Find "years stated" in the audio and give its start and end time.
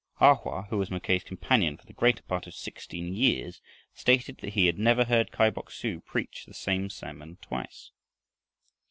3.13-4.37